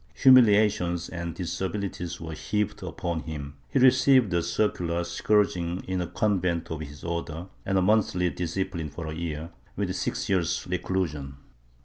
Humiliations 0.15 1.09
and 1.09 1.35
disabilities 1.35 2.19
were 2.19 2.33
heaped 2.33 2.81
upon 2.81 3.19
him; 3.19 3.57
he 3.69 3.77
received 3.77 4.33
a 4.33 4.41
circular 4.41 5.03
scourging 5.03 5.83
in 5.87 6.01
a 6.01 6.07
convent 6.07 6.71
of 6.71 6.79
his 6.79 7.03
order 7.03 7.45
and 7.67 7.77
a 7.77 7.83
monthly 7.83 8.31
discipline 8.31 8.89
for 8.89 9.05
a 9.05 9.13
year, 9.13 9.51
with 9.75 9.95
six 9.95 10.27
years 10.27 10.65
of 10.65 10.71
reclusion.' 10.71 11.35